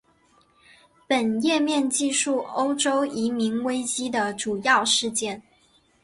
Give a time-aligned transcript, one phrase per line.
[1.07, 5.39] 本页面记叙欧洲移民危机的主要事件。